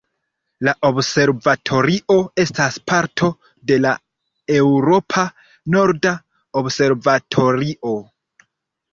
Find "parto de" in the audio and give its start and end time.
2.91-3.77